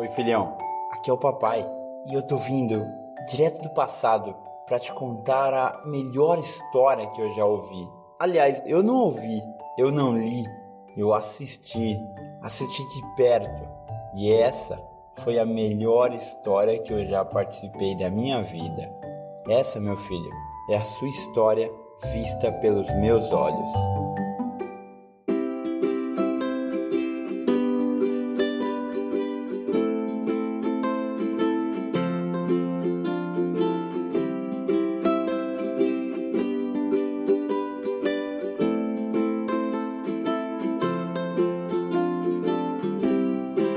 [0.00, 0.56] Oi, filhão.
[0.92, 1.62] Aqui é o papai
[2.06, 2.82] e eu tô vindo
[3.28, 4.34] direto do passado
[4.66, 7.86] para te contar a melhor história que eu já ouvi.
[8.18, 9.42] Aliás, eu não ouvi,
[9.76, 10.42] eu não li,
[10.96, 12.00] eu assisti,
[12.40, 13.68] assisti de perto.
[14.14, 14.82] E essa
[15.18, 18.90] foi a melhor história que eu já participei da minha vida.
[19.50, 20.30] Essa, meu filho,
[20.70, 21.70] é a sua história
[22.10, 23.72] vista pelos meus olhos.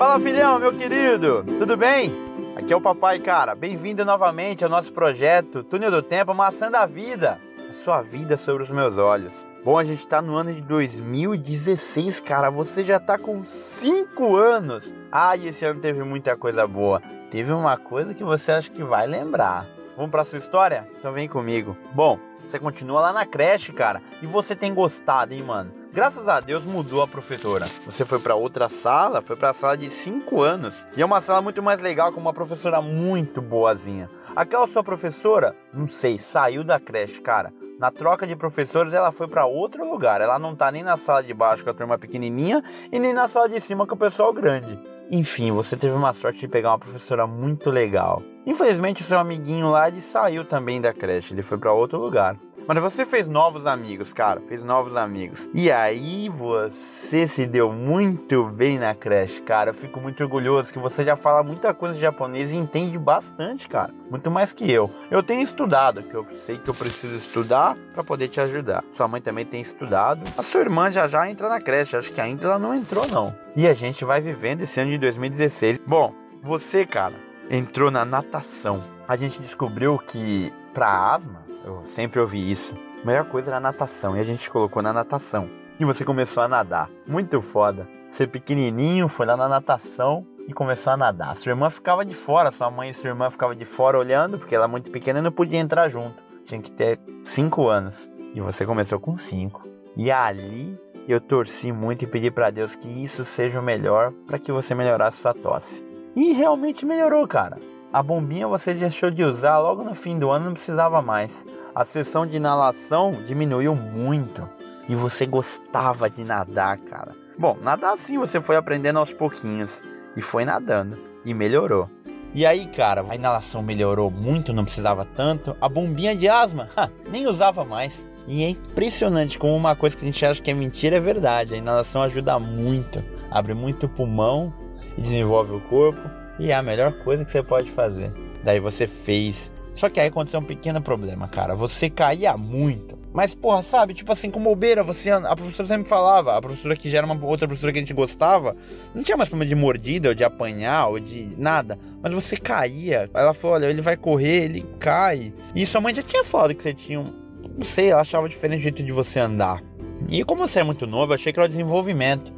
[0.03, 2.11] Fala filhão, meu querido, tudo bem?
[2.57, 3.55] Aqui é o papai, cara.
[3.55, 7.39] Bem-vindo novamente ao nosso projeto Túnel do Tempo, Maçã da Vida.
[7.69, 9.31] A sua vida sobre os meus olhos.
[9.63, 12.49] Bom, a gente tá no ano de 2016, cara.
[12.49, 14.93] Você já tá com 5 anos.
[15.09, 17.01] Ah, esse ano teve muita coisa boa.
[17.31, 19.65] Teve uma coisa que você acha que vai lembrar.
[19.95, 20.85] Vamos pra sua história?
[20.99, 21.77] Então vem comigo.
[21.93, 24.01] Bom, você continua lá na creche, cara.
[24.21, 25.82] E você tem gostado, hein, mano?
[25.93, 27.67] Graças a Deus mudou a professora.
[27.85, 30.75] Você foi para outra sala, foi para a sala de 5 anos.
[30.97, 34.09] E é uma sala muito mais legal com uma professora muito boazinha.
[34.35, 37.53] Aquela sua professora, não sei, saiu da creche, cara.
[37.77, 40.19] Na troca de professores, ela foi para outro lugar.
[40.19, 43.27] Ela não tá nem na sala de baixo com a turma pequenininha e nem na
[43.27, 44.79] sala de cima com o pessoal grande.
[45.11, 48.19] Enfim, você teve uma sorte de pegar uma professora muito legal.
[48.47, 52.35] Infelizmente, o seu amiguinho lá ele saiu também da creche, ele foi para outro lugar.
[52.65, 55.49] Mas você fez novos amigos, cara, fez novos amigos.
[55.53, 59.71] E aí você se deu muito bem na creche, cara.
[59.71, 63.67] Eu fico muito orgulhoso que você já fala muita coisa de japonês e entende bastante,
[63.67, 63.93] cara.
[64.09, 64.89] Muito mais que eu.
[65.11, 68.83] Eu tenho estudado, que eu sei que eu preciso estudar para poder te ajudar.
[68.95, 70.23] Sua mãe também tem estudado.
[70.37, 73.35] A sua irmã já já entra na creche, acho que ainda ela não entrou não.
[73.55, 75.79] E a gente vai vivendo esse ano de 2016.
[75.85, 77.15] Bom, você, cara,
[77.49, 78.81] entrou na natação.
[79.05, 84.17] A gente descobriu que para asma, eu sempre ouvi isso, a melhor coisa era natação
[84.17, 85.49] e a gente colocou na natação.
[85.79, 86.89] E você começou a nadar.
[87.07, 87.87] Muito foda.
[88.09, 91.35] Você pequenininho foi lá na natação e começou a nadar.
[91.35, 94.55] Sua irmã ficava de fora, sua mãe e sua irmã ficavam de fora olhando, porque
[94.55, 96.21] ela é muito pequena e não podia entrar junto.
[96.45, 98.09] Tinha que ter 5 anos.
[98.33, 99.67] E você começou com 5.
[99.97, 100.77] E ali
[101.07, 104.73] eu torci muito e pedi para Deus que isso seja o melhor para que você
[104.73, 105.83] melhorasse sua tosse.
[106.15, 107.57] E realmente melhorou, cara.
[107.93, 111.45] A bombinha você deixou de usar logo no fim do ano, não precisava mais.
[111.75, 114.49] A sessão de inalação diminuiu muito
[114.89, 117.15] e você gostava de nadar, cara.
[117.37, 119.79] Bom, nadar sim você foi aprendendo aos pouquinhos
[120.17, 121.87] e foi nadando e melhorou.
[122.33, 125.55] E aí, cara, a inalação melhorou muito, não precisava tanto.
[125.61, 128.03] A bombinha de asma, ha, nem usava mais.
[128.27, 131.53] E é impressionante como uma coisa que a gente acha que é mentira é verdade.
[131.53, 134.51] A inalação ajuda muito, abre muito o pulmão
[134.97, 136.22] e desenvolve o corpo.
[136.39, 138.11] E é a melhor coisa que você pode fazer.
[138.43, 139.51] Daí você fez.
[139.75, 141.55] Só que aí aconteceu um pequeno problema, cara.
[141.55, 142.97] Você caía muito.
[143.11, 143.93] Mas, porra, sabe?
[143.93, 145.11] Tipo assim, com bobeira, você.
[145.11, 147.93] A professora sempre falava, a professora que já era uma outra professora que a gente
[147.93, 148.55] gostava,
[148.93, 151.77] não tinha mais problema de mordida, ou de apanhar, ou de nada.
[152.01, 153.09] Mas você caía.
[153.13, 155.31] Ela falou: olha, ele vai correr, ele cai.
[155.55, 157.13] E sua mãe já tinha falado que você tinha um.
[157.55, 159.61] Não sei, ela achava diferente o jeito de você andar.
[160.09, 162.33] E como você é muito novo, eu achei que era o desenvolvimento.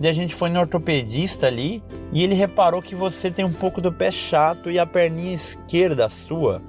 [0.00, 3.80] E a gente foi no ortopedista ali e ele reparou que você tem um pouco
[3.80, 6.62] do pé chato e a perninha esquerda sua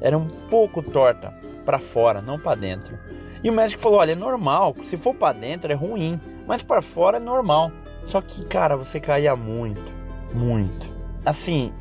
[0.00, 2.98] era um pouco torta para fora, não para dentro.
[3.42, 6.82] E o médico falou: "Olha, é normal, se for para dentro é ruim, mas para
[6.82, 7.72] fora é normal".
[8.04, 9.92] Só que, cara, você caía muito,
[10.32, 10.86] muito.
[11.24, 11.72] Assim,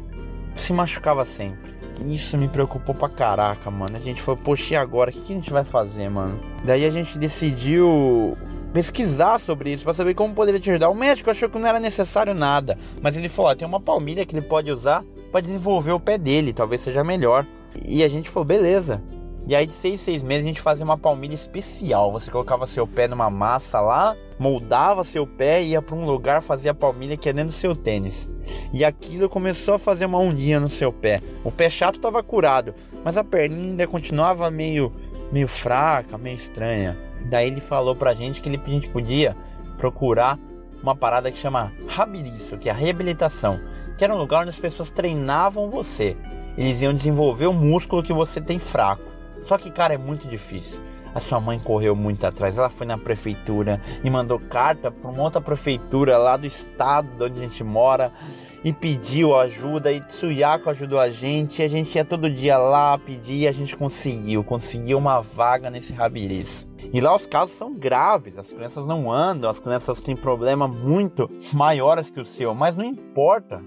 [0.55, 1.75] se machucava sempre.
[2.07, 3.95] Isso me preocupou pra caraca, mano.
[3.95, 5.11] A gente foi, poxa, e agora?
[5.11, 6.39] O que a gente vai fazer, mano?
[6.63, 8.35] Daí a gente decidiu
[8.75, 10.89] pesquisar sobre isso para saber como poderia te ajudar.
[10.89, 14.35] O médico achou que não era necessário nada, mas ele falou: tem uma palmilha que
[14.35, 17.47] ele pode usar para desenvolver o pé dele, talvez seja melhor.
[17.85, 19.01] E a gente falou: beleza.
[19.47, 22.11] E aí de seis, seis meses a gente fazia uma palmilha especial.
[22.11, 26.71] Você colocava seu pé numa massa lá, moldava seu pé, ia para um lugar, fazia
[26.71, 28.27] a palmilha que é dentro do seu tênis.
[28.73, 31.21] E aquilo começou a fazer uma ondinha no seu pé.
[31.45, 32.73] O pé chato estava curado,
[33.05, 34.91] mas a perninha ainda continuava meio,
[35.31, 36.97] meio fraca, meio estranha.
[37.29, 39.35] Daí ele falou pra gente que ele, a gente podia
[39.77, 40.39] procurar
[40.81, 43.59] uma parada que chama Rabiriço, que é a reabilitação,
[43.97, 46.15] que era um lugar onde as pessoas treinavam você.
[46.57, 49.03] Eles iam desenvolver o músculo que você tem fraco.
[49.43, 50.79] Só que, cara, é muito difícil.
[51.13, 52.57] A sua mãe correu muito atrás.
[52.57, 57.39] Ela foi na prefeitura e mandou carta para uma outra prefeitura lá do estado onde
[57.39, 58.11] a gente mora
[58.63, 59.91] e pediu ajuda.
[59.91, 61.61] E Tsuyako ajudou a gente.
[61.61, 64.43] E a gente ia todo dia lá pedir e a gente conseguiu.
[64.43, 66.67] Conseguiu uma vaga nesse rabiriço.
[66.93, 71.29] E lá os casos são graves, as crianças não andam, as crianças têm problemas muito
[71.53, 73.61] maiores que o seu, mas não importa.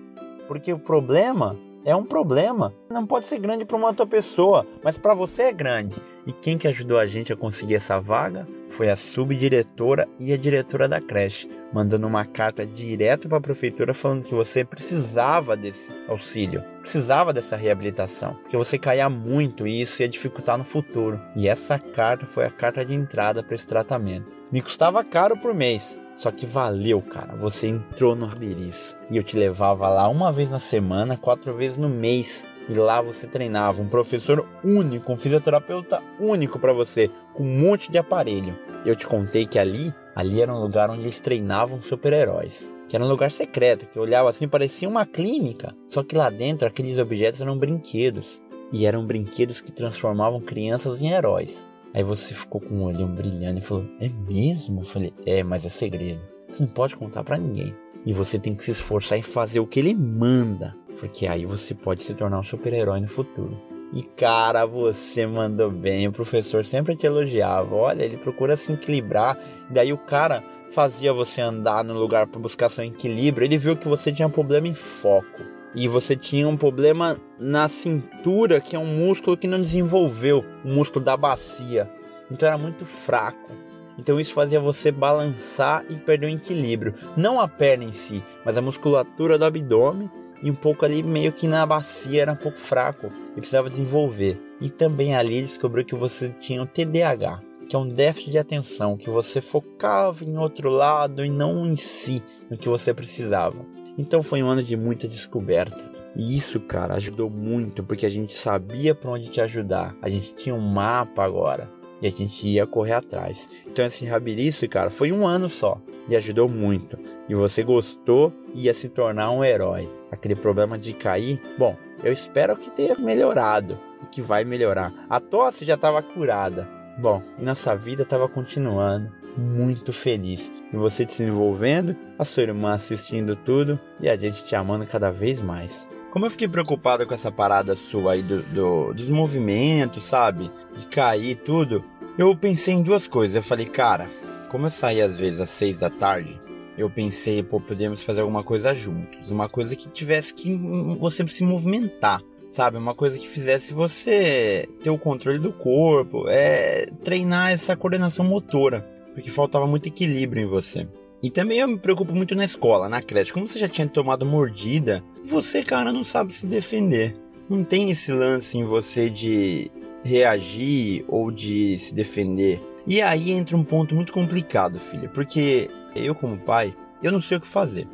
[0.46, 2.72] porque o problema é um problema.
[2.90, 5.94] Não pode ser grande para uma outra pessoa, mas para você é grande.
[6.28, 10.36] E quem que ajudou a gente a conseguir essa vaga foi a subdiretora e a
[10.36, 15.90] diretora da creche, mandando uma carta direto para a prefeitura falando que você precisava desse
[16.06, 21.18] auxílio, precisava dessa reabilitação, que você caía muito e isso ia dificultar no futuro.
[21.34, 24.26] E essa carta foi a carta de entrada para esse tratamento.
[24.52, 27.36] Me custava caro por mês, só que valeu, cara.
[27.36, 28.94] Você entrou no Rabiriço.
[29.10, 32.44] E eu te levava lá uma vez na semana, quatro vezes no mês.
[32.68, 37.90] E lá você treinava um professor único, um fisioterapeuta único para você, com um monte
[37.90, 38.58] de aparelho.
[38.84, 42.70] Eu te contei que ali, ali era um lugar onde eles treinavam super-heróis.
[42.88, 45.74] Que era um lugar secreto, que olhava assim, parecia uma clínica.
[45.86, 48.40] Só que lá dentro aqueles objetos eram brinquedos.
[48.72, 51.66] E eram brinquedos que transformavam crianças em heróis.
[51.94, 54.82] Aí você ficou com o olhão brilhando e falou: É mesmo?
[54.82, 56.20] Eu falei: É, mas é segredo.
[56.48, 57.74] Você não pode contar para ninguém.
[58.04, 60.74] E você tem que se esforçar e fazer o que ele manda.
[60.98, 63.56] Porque aí você pode se tornar um super-herói no futuro.
[63.92, 66.08] E cara, você mandou bem.
[66.08, 67.74] O professor sempre te elogiava.
[67.74, 69.38] Olha, ele procura se equilibrar.
[69.70, 73.46] Daí o cara fazia você andar no lugar para buscar seu equilíbrio.
[73.46, 75.42] Ele viu que você tinha problema em foco.
[75.74, 80.68] E você tinha um problema na cintura, que é um músculo que não desenvolveu, o
[80.68, 81.90] músculo da bacia.
[82.30, 83.52] Então era muito fraco.
[83.98, 86.94] Então isso fazia você balançar e perder o equilíbrio.
[87.16, 90.10] Não a perna em si, mas a musculatura do abdômen
[90.42, 94.40] e um pouco ali meio que na bacia era um pouco fraco e precisava desenvolver.
[94.60, 98.96] E também ali descobriu que você tinha o TDAH, que é um déficit de atenção,
[98.96, 103.64] que você focava em outro lado e não em si, no que você precisava.
[103.96, 105.88] Então foi um ano de muita descoberta.
[106.16, 109.94] E isso, cara, ajudou muito porque a gente sabia para onde te ajudar.
[110.02, 113.48] A gente tinha um mapa agora e a gente ia correr atrás.
[113.66, 116.98] Então esse rabiriço, cara, foi um ano só e ajudou muito.
[117.28, 119.88] E você gostou e ia se tornar um herói.
[120.10, 124.92] Aquele problema de cair, bom, eu espero que tenha melhorado e que vai melhorar.
[125.08, 126.77] A tosse já estava curada.
[126.98, 130.50] Bom, e nossa vida estava continuando muito feliz.
[130.72, 135.12] E você se envolvendo, a sua irmã assistindo tudo e a gente te amando cada
[135.12, 135.86] vez mais.
[136.10, 140.50] Como eu fiquei preocupado com essa parada sua aí do, do, dos movimentos, sabe?
[140.76, 141.84] De cair tudo,
[142.18, 143.36] eu pensei em duas coisas.
[143.36, 144.10] Eu falei, cara,
[144.50, 146.40] como eu saí às vezes às seis da tarde,
[146.76, 149.30] eu pensei, pô, podemos fazer alguma coisa juntos.
[149.30, 150.52] Uma coisa que tivesse que
[150.98, 152.76] você se movimentar sabe?
[152.76, 158.98] Uma coisa que fizesse você ter o controle do corpo, é treinar essa coordenação motora
[159.18, 160.86] porque faltava muito equilíbrio em você.
[161.20, 163.32] E também eu me preocupo muito na escola, na creche.
[163.32, 167.16] Como você já tinha tomado mordida, você, cara, não sabe se defender.
[167.50, 169.72] Não tem esse lance em você de
[170.04, 172.60] reagir ou de se defender.
[172.86, 176.72] E aí entra um ponto muito complicado, filha, porque eu, como pai,
[177.02, 177.88] eu não sei o que fazer.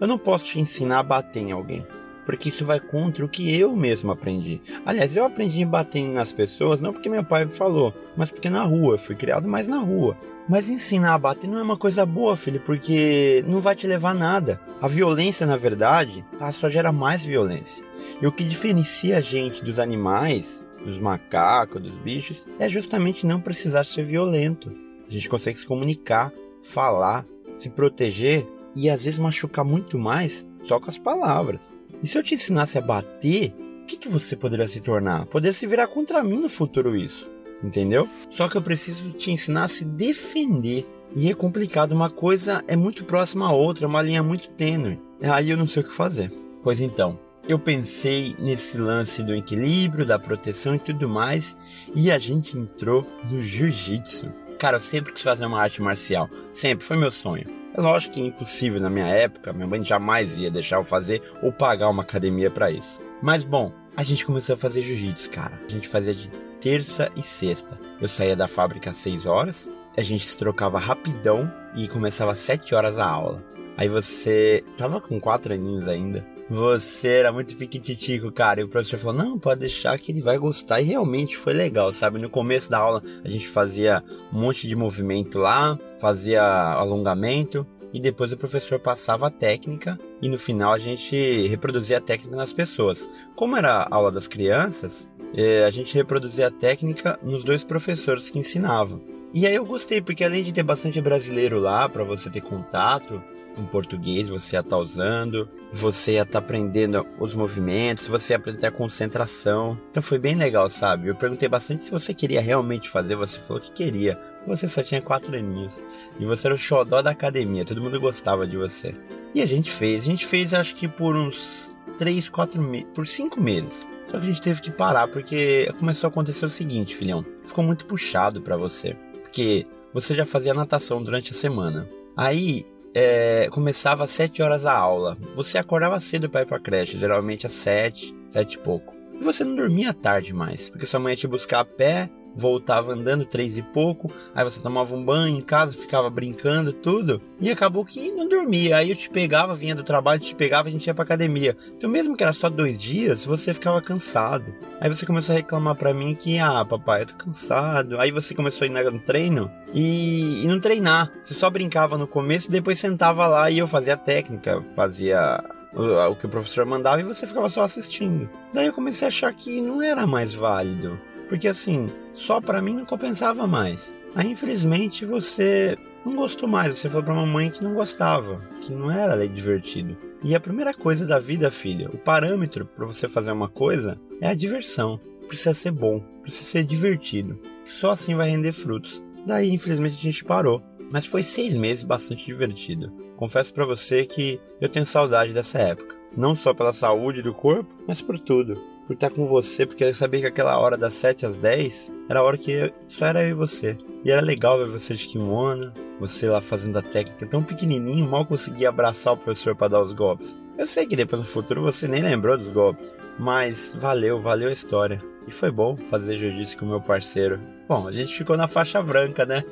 [0.00, 1.84] Eu não posso te ensinar a bater em alguém
[2.24, 4.60] porque isso vai contra o que eu mesmo aprendi.
[4.86, 8.62] Aliás, eu aprendi batendo nas pessoas não porque meu pai me falou, mas porque na
[8.62, 10.16] rua, eu fui criado mais na rua.
[10.48, 14.10] Mas ensinar a bater não é uma coisa boa, filho, porque não vai te levar
[14.10, 14.60] a nada.
[14.80, 17.84] A violência, na verdade, só gera mais violência.
[18.20, 23.40] E o que diferencia a gente dos animais, dos macacos, dos bichos, é justamente não
[23.40, 24.72] precisar ser violento.
[25.08, 26.32] A gente consegue se comunicar,
[26.62, 27.26] falar,
[27.58, 31.74] se proteger e às vezes machucar muito mais só com as palavras.
[32.02, 35.26] E se eu te ensinasse a bater, o que, que você poderia se tornar?
[35.26, 37.30] Poderia se virar contra mim no futuro isso.
[37.62, 38.08] Entendeu?
[38.30, 40.84] Só que eu preciso te ensinar a se defender.
[41.14, 44.98] E é complicado, uma coisa é muito próxima à outra, uma linha muito tênue.
[45.22, 46.32] Aí eu não sei o que fazer.
[46.62, 47.18] Pois então,
[47.48, 51.56] eu pensei nesse lance do equilíbrio, da proteção e tudo mais,
[51.94, 54.32] e a gente entrou no jiu-jitsu.
[54.62, 57.48] Cara, eu sempre quis fazer uma arte marcial, sempre foi meu sonho.
[57.74, 61.20] É lógico que é impossível na minha época, minha mãe jamais ia deixar eu fazer
[61.42, 63.00] ou pagar uma academia para isso.
[63.20, 65.60] Mas bom, a gente começou a fazer jiu-jitsu, cara.
[65.66, 66.28] A gente fazia de
[66.60, 67.76] terça e sexta.
[68.00, 72.38] Eu saía da fábrica às 6 horas, a gente se trocava rapidão e começava às
[72.38, 73.42] 7 horas a aula.
[73.76, 76.24] Aí você tava com 4 aninhos ainda.
[76.50, 78.60] Você era muito fiquititico, cara.
[78.60, 80.80] E o professor falou: Não, pode deixar que ele vai gostar.
[80.80, 82.18] E realmente foi legal, sabe?
[82.18, 87.66] No começo da aula a gente fazia um monte de movimento lá, fazia alongamento.
[87.92, 92.36] E depois o professor passava a técnica e no final a gente reproduzia a técnica
[92.36, 93.08] nas pessoas.
[93.36, 98.30] Como era a aula das crianças, eh, a gente reproduzia a técnica nos dois professores
[98.30, 99.02] que ensinavam.
[99.34, 103.22] E aí eu gostei, porque além de ter bastante brasileiro lá para você ter contato,
[103.56, 108.32] em português, você ia estar tá usando, você ia estar tá aprendendo os movimentos, você
[108.32, 109.78] ia aprender a concentração.
[109.90, 111.08] Então foi bem legal, sabe?
[111.08, 114.18] Eu perguntei bastante se você queria realmente fazer, você falou que queria.
[114.46, 115.74] Você só tinha quatro aninhos.
[116.18, 118.94] E você era o xodó da academia, todo mundo gostava de você.
[119.34, 123.06] E a gente fez, a gente fez acho que por uns 3, 4 meses, por
[123.06, 123.86] 5 meses.
[124.08, 127.24] Só que a gente teve que parar porque começou a acontecer o seguinte, filhão.
[127.44, 128.94] Ficou muito puxado para você.
[129.22, 131.88] Porque você já fazia natação durante a semana.
[132.16, 135.16] Aí é, começava às 7 horas a aula.
[135.34, 138.94] Você acordava cedo para ir pra creche, geralmente às 7, 7 e pouco.
[139.14, 142.92] E você não dormia tarde mais, porque sua mãe ia te buscar a pé voltava
[142.92, 147.50] andando três e pouco, aí você tomava um banho em casa, ficava brincando, tudo, e
[147.50, 148.76] acabou que não dormia.
[148.76, 151.56] Aí eu te pegava, vinha do trabalho, te pegava, a gente ia pra academia.
[151.76, 154.54] Então, mesmo que era só dois dias, você ficava cansado.
[154.80, 157.98] Aí você começou a reclamar pra mim que, ah, papai, eu tô cansado.
[158.00, 161.12] Aí você começou a ir no treino e, e não treinar.
[161.24, 165.42] Você só brincava no começo e depois sentava lá e eu fazia técnica, fazia
[165.74, 168.28] o que o professor mandava e você ficava só assistindo.
[168.52, 170.98] Daí eu comecei a achar que não era mais válido.
[171.32, 173.96] Porque assim, só para mim não compensava mais.
[174.14, 178.90] Aí infelizmente você não gostou mais, você falou pra mamãe que não gostava, que não
[178.90, 179.96] era divertido.
[180.22, 184.28] E a primeira coisa da vida, filha, o parâmetro para você fazer uma coisa é
[184.28, 185.00] a diversão.
[185.26, 187.40] Precisa ser bom, precisa ser divertido.
[187.64, 189.02] Só assim vai render frutos.
[189.26, 190.62] Daí, infelizmente, a gente parou.
[190.90, 192.92] Mas foi seis meses bastante divertido.
[193.16, 195.96] Confesso para você que eu tenho saudade dessa época.
[196.14, 199.94] Não só pela saúde do corpo, mas por tudo por estar com você, porque eu
[199.94, 203.30] sabia que aquela hora das 7 às 10 era a hora que só era eu
[203.30, 203.76] e você.
[204.04, 208.26] E era legal ver você de kimono, você lá fazendo a técnica tão pequenininho, mal
[208.26, 210.36] conseguia abraçar o professor para dar os golpes.
[210.58, 214.52] Eu sei que depois no futuro você nem lembrou dos golpes, mas valeu, valeu a
[214.52, 215.02] história.
[215.26, 217.38] E foi bom fazer jiu-jitsu com meu parceiro.
[217.68, 219.44] Bom, a gente ficou na faixa branca, né?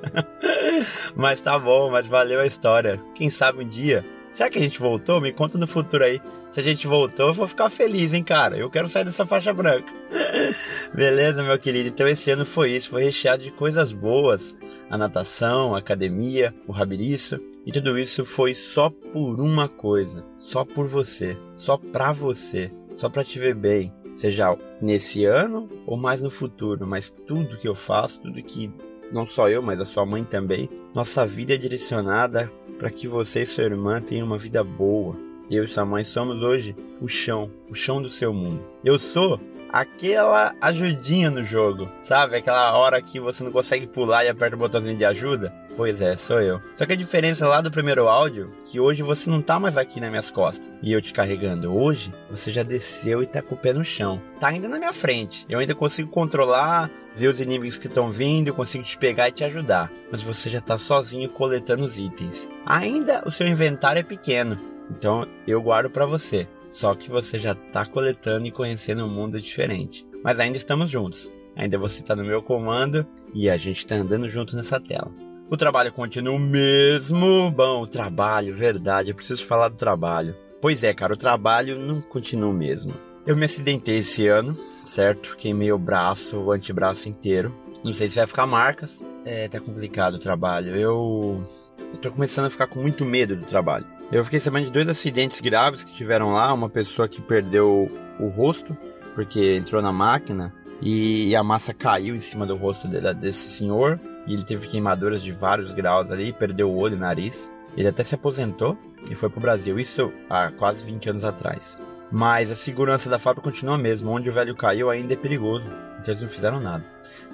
[1.14, 3.00] mas tá bom, mas valeu a história.
[3.14, 5.20] Quem sabe um dia Será que a gente voltou?
[5.20, 6.20] Me conta no futuro aí.
[6.50, 8.56] Se a gente voltou, eu vou ficar feliz, hein, cara?
[8.56, 9.92] Eu quero sair dessa faixa branca.
[10.92, 11.88] Beleza, meu querido?
[11.88, 14.56] Então esse ano foi isso, foi recheado de coisas boas.
[14.90, 17.38] A natação, a academia, o rabiriço.
[17.64, 20.26] E tudo isso foi só por uma coisa.
[20.40, 21.36] Só por você.
[21.54, 22.72] Só pra você.
[22.96, 23.94] Só pra te ver bem.
[24.16, 26.84] Seja nesse ano ou mais no futuro.
[26.84, 28.72] Mas tudo que eu faço, tudo que
[29.12, 33.42] não só eu, mas a sua mãe também, nossa vida é direcionada para que você
[33.42, 35.29] e sua irmã tenham uma vida boa.
[35.50, 38.64] Eu e sua mãe somos hoje o chão, o chão do seu mundo.
[38.84, 42.36] Eu sou aquela ajudinha no jogo, sabe?
[42.36, 45.52] Aquela hora que você não consegue pular e aperta o botãozinho de ajuda.
[45.76, 46.60] Pois é, sou eu.
[46.76, 50.00] Só que a diferença lá do primeiro áudio, que hoje você não tá mais aqui
[50.00, 51.76] nas minhas costas e eu te carregando.
[51.76, 54.22] Hoje você já desceu e tá com o pé no chão.
[54.38, 55.44] Tá ainda na minha frente.
[55.48, 59.32] Eu ainda consigo controlar, ver os inimigos que estão vindo, eu consigo te pegar e
[59.32, 59.90] te ajudar.
[60.12, 62.48] Mas você já tá sozinho coletando os itens.
[62.64, 64.56] Ainda o seu inventário é pequeno,
[64.90, 66.46] então eu guardo para você.
[66.70, 70.06] Só que você já tá coletando e conhecendo um mundo diferente.
[70.22, 71.30] Mas ainda estamos juntos.
[71.56, 75.10] Ainda você tá no meu comando e a gente tá andando junto nessa tela.
[75.50, 77.50] O trabalho continua o mesmo.
[77.50, 80.36] Bom, o trabalho, verdade, eu preciso falar do trabalho.
[80.60, 82.94] Pois é, cara, o trabalho não continua o mesmo.
[83.26, 84.56] Eu me acidentei esse ano,
[84.86, 85.36] certo?
[85.36, 87.54] Queimei o braço, o antebraço inteiro.
[87.82, 89.02] Não sei se vai ficar marcas.
[89.24, 90.76] É, tá complicado o trabalho.
[90.76, 91.46] Eu,
[91.92, 93.86] eu tô começando a ficar com muito medo do trabalho.
[94.10, 96.52] Eu fiquei sabendo de dois acidentes graves que tiveram lá.
[96.52, 98.76] Uma pessoa que perdeu o rosto
[99.14, 104.00] porque entrou na máquina e a massa caiu em cima do rosto desse senhor.
[104.26, 107.50] E ele teve queimaduras de vários graus ali, perdeu o olho e o nariz.
[107.76, 108.76] Ele até se aposentou
[109.08, 109.78] e foi pro Brasil.
[109.78, 111.78] Isso há quase 20 anos atrás.
[112.10, 114.10] Mas a segurança da fábrica continua a mesma.
[114.10, 115.64] Onde o velho caiu ainda é perigoso.
[116.00, 116.84] Então eles não fizeram nada.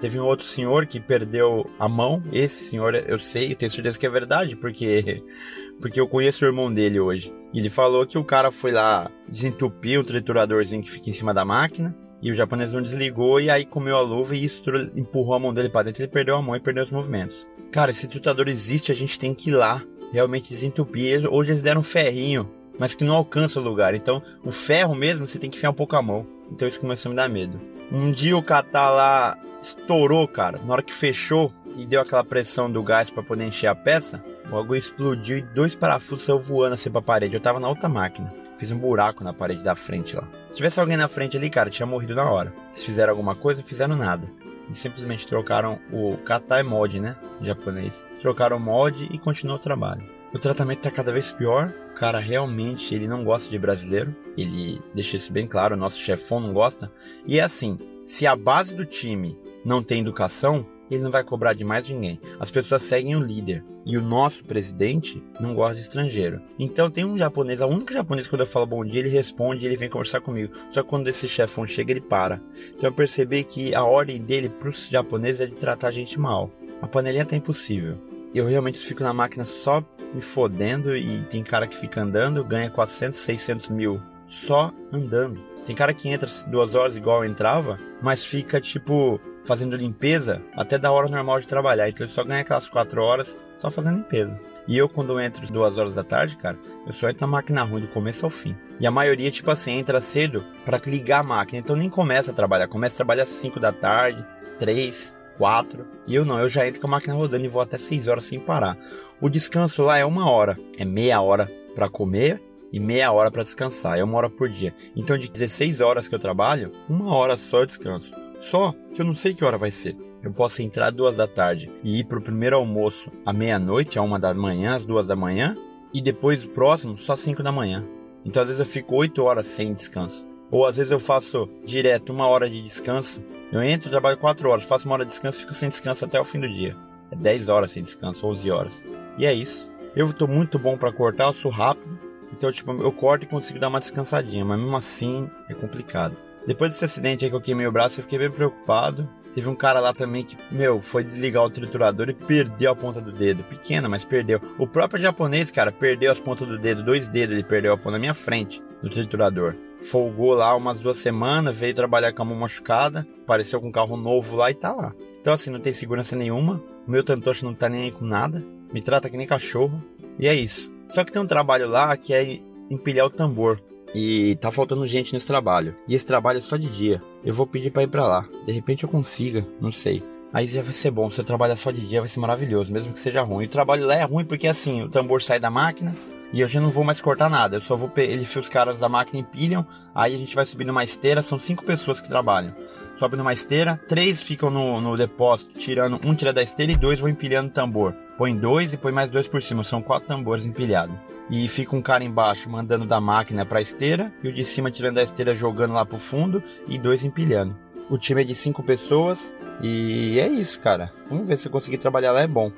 [0.01, 2.23] Teve um outro senhor que perdeu a mão.
[2.33, 5.23] Esse senhor, eu sei, eu tenho certeza que é verdade, porque
[5.81, 7.33] porque eu conheço o irmão dele hoje.
[7.53, 11.45] Ele falou que o cara foi lá desentupir o trituradorzinho que fica em cima da
[11.45, 11.95] máquina.
[12.23, 14.63] E o japonês não desligou e aí comeu a luva e isso
[14.97, 16.03] empurrou a mão dele para dentro.
[16.03, 17.47] Ele perdeu a mão e perdeu os movimentos.
[17.71, 21.29] Cara, esse tritador existe, a gente tem que ir lá realmente desentupir.
[21.31, 23.95] Hoje eles deram um ferrinho mas que não alcança o lugar.
[23.95, 26.27] Então, o ferro mesmo, você tem que enfiar um pouco a mão.
[26.51, 27.61] Então, isso começou a me dar medo.
[27.91, 30.59] Um dia o catar lá estourou, cara.
[30.65, 34.23] Na hora que fechou e deu aquela pressão do gás para poder encher a peça,
[34.47, 37.35] o bagulho explodiu e dois parafusos saiu voando assim pra parede.
[37.35, 38.33] Eu tava na outra máquina.
[38.59, 40.27] Fiz um buraco na parede da frente lá.
[40.49, 42.53] Se tivesse alguém na frente ali, cara, tinha morrido na hora.
[42.73, 44.27] Se fizeram alguma coisa, fizeram nada.
[44.69, 47.17] E simplesmente trocaram o kata é mod, né?
[47.41, 48.05] Em japonês.
[48.21, 50.16] Trocaram o mod e continuou o trabalho.
[50.37, 51.73] O tratamento tá cada vez pior.
[51.93, 54.15] O cara realmente ele não gosta de brasileiro.
[54.37, 56.93] Ele deixa isso bem claro, o nosso chefão não gosta.
[57.27, 61.55] E é assim, se a base do time não tem educação, ele não vai cobrar
[61.55, 62.21] de mais ninguém.
[62.39, 63.65] As pessoas seguem o líder.
[63.87, 66.43] E o nosso presidente não gosta de estrangeiro.
[66.59, 69.79] Então tem um japonês, a única japonês quando eu falo bom dia, ele responde, ele
[69.79, 70.53] vem conversar comigo.
[70.71, 72.43] Só que quando esse chefão chega, ele para.
[72.77, 76.21] Então eu percebi que a ordem dele para os japoneses é de tratar a gente
[76.21, 76.51] mal.
[76.83, 77.97] A panelinha tá impossível
[78.39, 79.83] eu realmente fico na máquina só
[80.17, 85.41] me fodendo e tem cara que fica andando, ganha 400, 600 mil só andando.
[85.67, 90.79] Tem cara que entra duas horas igual eu entrava, mas fica tipo fazendo limpeza até
[90.79, 91.89] da hora normal de trabalhar.
[91.89, 94.39] Então ele só ganha aquelas quatro horas só fazendo limpeza.
[94.69, 97.83] E eu, quando entro duas horas da tarde, cara, eu só entro na máquina ruim
[97.83, 98.57] do começo ao fim.
[98.81, 101.61] E a maioria, tipo assim, entra cedo para ligar a máquina.
[101.61, 102.67] Então nem começa a trabalhar.
[102.67, 104.25] Começa a trabalhar às 5 da tarde,
[104.59, 105.87] 3, 4.
[106.07, 108.25] E eu não, eu já entro com a máquina rodando e vou até 6 horas
[108.25, 108.77] sem parar.
[109.21, 110.59] O descanso lá é uma hora.
[110.79, 113.99] É meia hora para comer e meia hora para descansar.
[113.99, 114.75] É uma hora por dia.
[114.95, 118.11] Então de 16 horas que eu trabalho, uma hora só eu descanso.
[118.41, 119.97] Só que eu não sei que hora vai ser.
[120.23, 124.19] Eu posso entrar duas da tarde e ir pro primeiro almoço à meia-noite, a uma
[124.19, 125.57] da manhã, às duas da manhã,
[125.95, 127.85] e depois o próximo só cinco da manhã.
[128.25, 130.27] Então às vezes eu fico oito horas sem descanso.
[130.51, 133.23] Ou às vezes eu faço direto uma hora de descanso.
[133.53, 136.25] Eu entro, trabalho quatro horas, faço uma hora de descanso fico sem descanso até o
[136.25, 136.77] fim do dia.
[137.11, 138.85] É 10 horas sem descanso, 11 horas.
[139.19, 139.71] E é isso.
[139.95, 141.99] Eu tô muito bom para cortar, eu sou rápido.
[142.33, 146.17] Então, tipo, eu corto e consigo dar uma descansadinha, mas mesmo assim é complicado.
[146.47, 149.09] Depois desse acidente aí que eu queimei o braço, eu fiquei bem preocupado.
[149.35, 153.01] Teve um cara lá também que, meu, foi desligar o triturador e perdeu a ponta
[153.01, 153.45] do dedo.
[153.45, 154.41] Pequena, mas perdeu.
[154.59, 156.83] O próprio japonês, cara, perdeu as pontas do dedo.
[156.83, 159.55] Dois dedos ele perdeu a ponta na minha frente do triturador.
[159.83, 163.97] Folgou lá umas duas semanas, veio trabalhar com a mão machucada, apareceu com um carro
[163.97, 164.95] novo lá e tá lá.
[165.21, 166.63] Então assim, não tem segurança nenhuma.
[166.87, 168.45] O meu tantoshi não tá nem aí com nada.
[168.73, 169.83] Me trata que nem cachorro.
[170.19, 170.71] E é isso.
[170.93, 172.41] Só que tem um trabalho lá que é
[172.71, 173.61] empilhar o tambor.
[173.95, 175.75] E tá faltando gente nesse trabalho.
[175.87, 177.01] E esse trabalho é só de dia.
[177.25, 178.29] Eu vou pedir para ir para lá.
[178.45, 180.03] De repente eu consiga, não sei.
[180.33, 181.11] Aí já vai ser bom.
[181.11, 183.47] Se eu trabalhar só de dia vai ser maravilhoso, mesmo que seja ruim.
[183.47, 185.95] O trabalho lá é ruim porque assim, o tambor sai da máquina
[186.33, 187.57] e eu já não vou mais cortar nada.
[187.57, 190.85] Eu só vou ele os caras da máquina empilham, aí a gente vai subir numa
[190.85, 192.55] esteira, são cinco pessoas que trabalham.
[192.99, 197.01] Sobe numa esteira, três ficam no, no depósito, tirando um tira da esteira e dois
[197.01, 200.45] vão empilhando o tambor põe dois e põe mais dois por cima, são quatro tambores
[200.45, 200.97] empilhados.
[201.31, 204.71] E fica um cara embaixo mandando da máquina para a esteira e o de cima
[204.71, 207.57] tirando da esteira jogando lá pro fundo e dois empilhando.
[207.89, 210.91] O time é de cinco pessoas e é isso, cara.
[211.09, 212.51] Vamos ver se eu conseguir trabalhar lá é bom.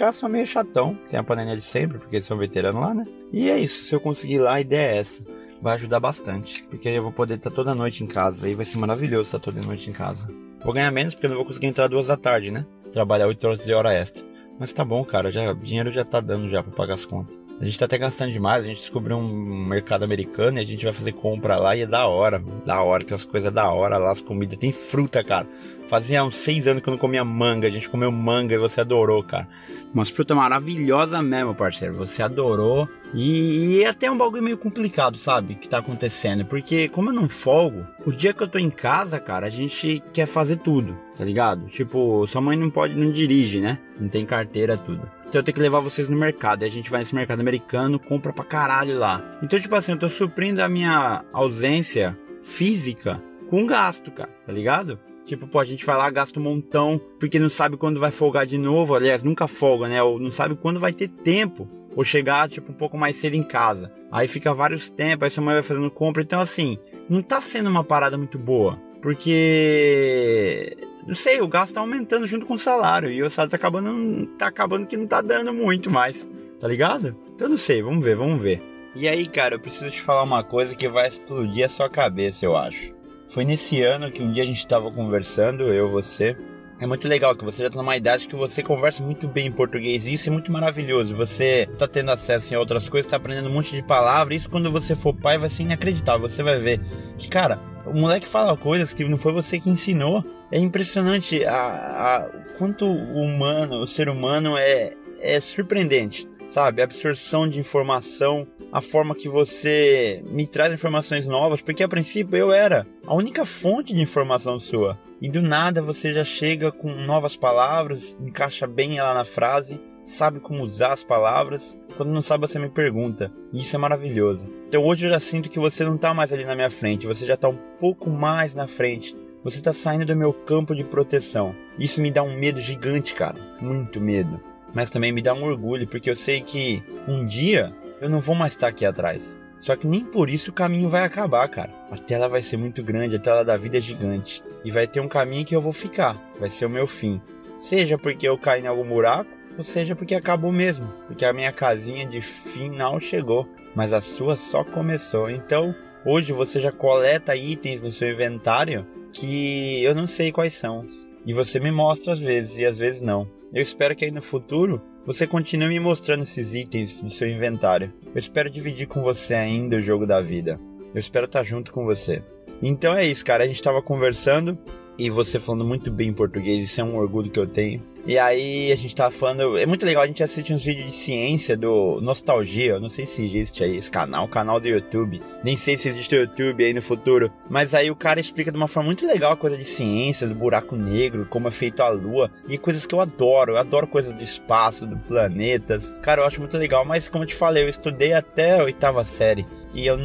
[0.00, 3.06] Caras são meio chatão, tem a panelinha de sempre, porque eles são veteranos lá, né?
[3.30, 5.22] E é isso, se eu conseguir lá, a ideia é essa.
[5.60, 8.78] Vai ajudar bastante, porque eu vou poder estar toda noite em casa, aí vai ser
[8.78, 10.26] maravilhoso estar toda noite em casa.
[10.64, 12.64] Vou ganhar menos porque eu não vou conseguir entrar duas da tarde, né?
[12.90, 14.24] Trabalhar 8 horas de hora extra.
[14.58, 17.36] Mas tá bom, cara, já, dinheiro já tá dando já pra pagar as contas.
[17.60, 20.82] A gente tá até gastando demais, a gente descobriu um mercado americano e a gente
[20.82, 23.98] vai fazer compra lá e é da hora, da hora, tem as coisas da hora
[23.98, 25.46] lá, as comidas, tem fruta, cara.
[25.90, 28.80] Fazia uns seis anos que eu não comia manga, a gente comeu manga e você
[28.80, 29.46] adorou, cara.
[29.92, 31.94] Umas frutas maravilhosas mesmo, parceiro.
[31.96, 32.88] Você adorou.
[33.12, 35.56] E, e é até um bagulho meio complicado, sabe?
[35.56, 36.44] Que tá acontecendo.
[36.44, 40.00] Porque como eu não folgo, o dia que eu tô em casa, cara, a gente
[40.12, 41.66] quer fazer tudo, tá ligado?
[41.66, 43.80] Tipo, sua mãe não pode, não dirige, né?
[43.98, 45.02] Não tem carteira, tudo.
[45.30, 46.64] Então eu tenho que levar vocês no mercado.
[46.64, 49.38] E a gente vai nesse mercado americano, compra pra caralho lá.
[49.40, 54.98] Então, tipo assim, eu tô suprindo a minha ausência física com gasto, cara, tá ligado?
[55.24, 58.44] Tipo, pô, a gente vai lá, gasta um montão, porque não sabe quando vai folgar
[58.44, 58.92] de novo.
[58.92, 60.02] Aliás, nunca folga, né?
[60.02, 61.68] Ou não sabe quando vai ter tempo.
[61.94, 63.92] Ou chegar, tipo, um pouco mais cedo em casa.
[64.10, 66.22] Aí fica vários tempos, aí sua mãe vai fazendo compra.
[66.22, 66.76] Então, assim,
[67.08, 68.80] não tá sendo uma parada muito boa.
[69.00, 70.76] Porque.
[71.10, 73.10] Não sei, o gasto tá aumentando junto com o salário.
[73.10, 76.28] E o salário tá acabando, tá acabando que não tá dando muito mais.
[76.60, 77.16] Tá ligado?
[77.34, 78.62] Então não sei, vamos ver, vamos ver.
[78.94, 82.44] E aí, cara, eu preciso te falar uma coisa que vai explodir a sua cabeça,
[82.44, 82.94] eu acho.
[83.28, 86.36] Foi nesse ano que um dia a gente estava conversando, eu e você.
[86.78, 89.52] É muito legal que você já tá numa idade que você conversa muito bem em
[89.52, 90.06] português.
[90.06, 91.12] E isso é muito maravilhoso.
[91.16, 94.42] Você tá tendo acesso em outras coisas, tá aprendendo um monte de palavras.
[94.42, 96.28] Isso quando você for pai vai ser inacreditável.
[96.28, 96.80] Você vai ver
[97.18, 100.24] que, cara, o moleque fala coisas que não foi você que ensinou.
[100.50, 106.82] É impressionante a, a quanto o humano, o ser humano é, é surpreendente sabe?
[106.82, 112.36] A absorção de informação, a forma que você me traz informações novas, porque a princípio
[112.36, 114.98] eu era a única fonte de informação sua.
[115.20, 120.40] E do nada você já chega com novas palavras, encaixa bem lá na frase, sabe
[120.40, 121.78] como usar as palavras.
[121.96, 123.32] Quando não sabe, você me pergunta.
[123.52, 124.46] E isso é maravilhoso.
[124.68, 127.26] Então hoje eu já sinto que você não está mais ali na minha frente, você
[127.26, 129.16] já está um pouco mais na frente.
[129.42, 131.54] Você está saindo do meu campo de proteção.
[131.78, 133.38] Isso me dá um medo gigante, cara.
[133.60, 134.40] Muito medo
[134.74, 138.34] mas também me dá um orgulho, porque eu sei que um dia eu não vou
[138.34, 139.38] mais estar aqui atrás.
[139.60, 141.70] Só que nem por isso o caminho vai acabar, cara.
[141.90, 144.42] A tela vai ser muito grande, a tela da vida é gigante.
[144.64, 147.20] E vai ter um caminho que eu vou ficar, vai ser o meu fim.
[147.58, 150.86] Seja porque eu caí em algum buraco, ou seja porque acabou mesmo.
[151.06, 155.28] Porque a minha casinha de final chegou, mas a sua só começou.
[155.28, 160.88] Então, hoje você já coleta itens no seu inventário que eu não sei quais são.
[161.26, 163.28] E você me mostra às vezes e às vezes não.
[163.52, 167.92] Eu espero que aí no futuro você continue me mostrando esses itens do seu inventário.
[168.14, 170.58] Eu espero dividir com você ainda o jogo da vida.
[170.94, 172.22] Eu espero estar junto com você.
[172.62, 173.44] Então é isso, cara.
[173.44, 174.58] A gente tava conversando
[175.00, 177.82] e você falando muito bem português, isso é um orgulho que eu tenho.
[178.06, 180.92] E aí a gente tava falando, é muito legal, a gente assiste uns vídeos de
[180.92, 185.56] ciência do Nostalgia, eu não sei se existe aí esse canal, canal do YouTube, nem
[185.56, 188.68] sei se existe o YouTube aí no futuro, mas aí o cara explica de uma
[188.68, 192.30] forma muito legal a coisa de ciência, do buraco negro, como é feito a lua,
[192.46, 196.40] e coisas que eu adoro, eu adoro coisas do espaço, do planetas, cara, eu acho
[196.40, 199.98] muito legal, mas como eu te falei, eu estudei até a oitava série, e eu,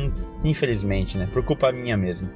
[0.44, 2.30] infelizmente, né, por culpa minha mesmo.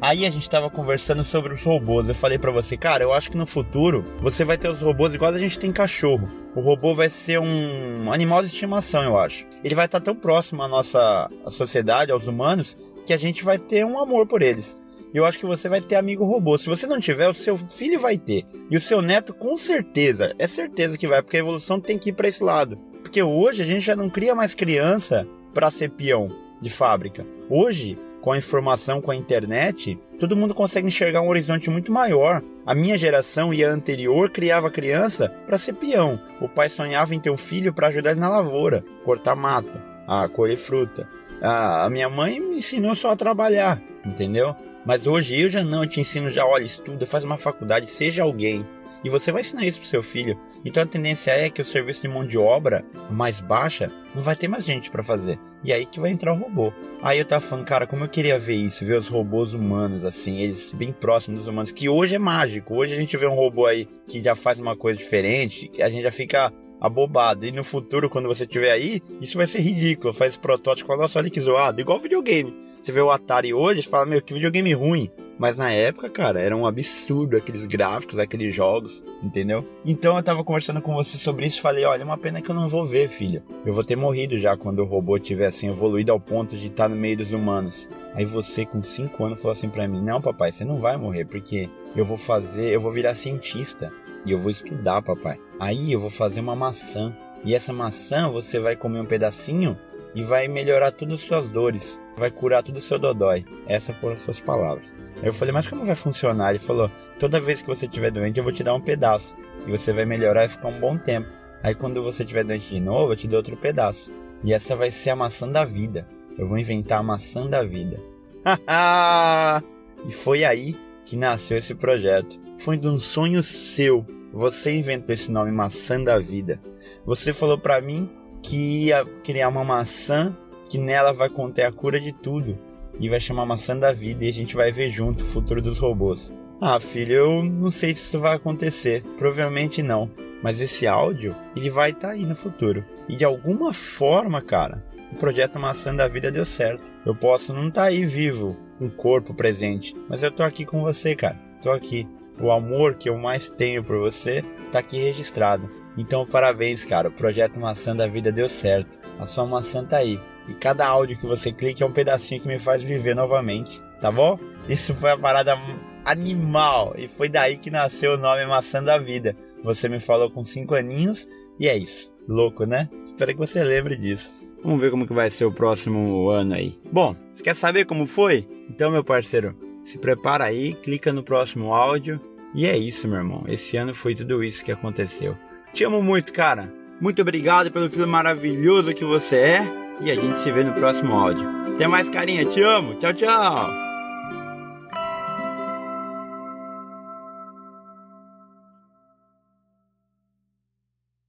[0.00, 2.08] Aí a gente tava conversando sobre os robôs.
[2.08, 5.14] Eu falei para você, cara, eu acho que no futuro você vai ter os robôs
[5.14, 6.28] igual a gente tem cachorro.
[6.54, 9.46] O robô vai ser um animal de estimação, eu acho.
[9.64, 13.58] Ele vai estar tão próximo à nossa à sociedade, aos humanos, que a gente vai
[13.58, 14.76] ter um amor por eles.
[15.14, 16.58] Eu acho que você vai ter amigo robô.
[16.58, 18.44] Se você não tiver, o seu filho vai ter.
[18.70, 20.34] E o seu neto, com certeza.
[20.38, 22.76] É certeza que vai, porque a evolução tem que ir para esse lado.
[23.00, 26.28] Porque hoje a gente já não cria mais criança para ser peão
[26.60, 27.24] de fábrica.
[27.48, 32.42] Hoje com a informação, com a internet, todo mundo consegue enxergar um horizonte muito maior.
[32.66, 36.20] A minha geração e a anterior criava criança para ser peão.
[36.40, 40.26] O pai sonhava em ter um filho para ajudar ele na lavoura, cortar mata, a
[40.26, 41.06] colher fruta.
[41.40, 44.56] A minha mãe me ensinou só a trabalhar, entendeu?
[44.84, 48.24] Mas hoje eu já não, eu te ensino já, olha, estuda, faz uma faculdade, seja
[48.24, 48.66] alguém.
[49.04, 50.36] E você vai ensinar isso pro seu filho.
[50.66, 54.34] Então a tendência é que o serviço de mão de obra mais baixa não vai
[54.34, 55.38] ter mais gente para fazer.
[55.62, 56.72] E aí que vai entrar o robô.
[57.00, 60.40] Aí eu tava falando, cara, como eu queria ver isso, ver os robôs humanos, assim,
[60.40, 62.74] eles bem próximos dos humanos, que hoje é mágico.
[62.74, 66.02] Hoje a gente vê um robô aí que já faz uma coisa diferente, a gente
[66.02, 67.46] já fica abobado.
[67.46, 70.12] E no futuro, quando você tiver aí, isso vai ser ridículo.
[70.12, 72.65] Faz protótipo, nossa, olha que zoado, igual videogame.
[72.86, 75.10] Você vê o Atari hoje, você fala, meu, que videogame ruim.
[75.36, 79.64] Mas na época, cara, era um absurdo aqueles gráficos, aqueles jogos, entendeu?
[79.84, 82.48] Então eu tava conversando com você sobre isso e falei: olha, é uma pena que
[82.48, 83.42] eu não vou ver, filho.
[83.64, 86.84] Eu vou ter morrido já quando o robô tiver assim evoluído ao ponto de estar
[86.84, 87.88] tá no meio dos humanos.
[88.14, 91.24] Aí você, com 5 anos, falou assim pra mim: não, papai, você não vai morrer,
[91.24, 93.90] porque eu vou fazer, eu vou virar cientista
[94.24, 95.40] e eu vou estudar, papai.
[95.58, 97.12] Aí eu vou fazer uma maçã.
[97.44, 99.76] E essa maçã você vai comer um pedacinho
[100.16, 103.44] e vai melhorar todas as suas dores, vai curar todo o seu dodói.
[103.66, 104.94] Essas foram as suas palavras.
[105.20, 106.50] Aí eu falei, mas como vai funcionar?
[106.50, 109.70] Ele falou, toda vez que você estiver doente eu vou te dar um pedaço e
[109.70, 111.28] você vai melhorar e ficar um bom tempo.
[111.62, 114.10] Aí quando você estiver doente de novo, eu te dou outro pedaço.
[114.42, 116.08] E essa vai ser a maçã da vida.
[116.38, 118.00] Eu vou inventar a maçã da vida.
[120.08, 120.74] e foi aí
[121.04, 122.40] que nasceu esse projeto.
[122.58, 124.02] Foi de um sonho seu.
[124.32, 126.58] Você inventou esse nome Maçã da Vida.
[127.04, 128.10] Você falou para mim
[128.42, 130.36] que ia criar uma maçã
[130.68, 132.58] que nela vai conter a cura de tudo
[132.98, 135.78] e vai chamar maçã da vida e a gente vai ver junto o futuro dos
[135.78, 136.32] robôs.
[136.60, 139.02] Ah, filho, eu não sei se isso vai acontecer.
[139.18, 140.10] Provavelmente não.
[140.42, 142.84] Mas esse áudio, ele vai estar tá aí no futuro.
[143.08, 146.82] E de alguma forma, cara, o projeto Maçã da Vida deu certo.
[147.04, 150.82] Eu posso não estar tá aí vivo, um corpo presente, mas eu tô aqui com
[150.82, 151.38] você, cara.
[151.62, 152.06] Tô aqui.
[152.40, 155.70] O amor que eu mais tenho por você tá aqui registrado.
[155.96, 157.08] Então, parabéns, cara.
[157.08, 158.98] O projeto Maçã da Vida deu certo.
[159.18, 160.20] A sua maçã tá aí.
[160.48, 164.12] E cada áudio que você clica é um pedacinho que me faz viver novamente, tá
[164.12, 164.38] bom?
[164.68, 165.56] Isso foi a parada
[166.04, 169.36] animal e foi daí que nasceu o nome Maçã da Vida.
[169.64, 171.26] Você me falou com 5 aninhos
[171.58, 172.12] e é isso.
[172.28, 172.88] Louco, né?
[173.04, 174.34] Espero que você lembre disso.
[174.62, 176.78] Vamos ver como que vai ser o próximo ano aí.
[176.92, 178.46] Bom, você quer saber como foi?
[178.68, 182.20] Então, meu parceiro, se prepara aí, clica no próximo áudio.
[182.52, 183.44] E é isso, meu irmão.
[183.46, 185.38] Esse ano foi tudo isso que aconteceu.
[185.72, 186.72] Te amo muito, cara.
[187.00, 189.66] Muito obrigado pelo filho maravilhoso que você é.
[190.00, 191.48] E a gente se vê no próximo áudio.
[191.72, 192.44] Até mais, carinha.
[192.44, 192.96] Te amo.
[192.96, 193.95] Tchau, tchau.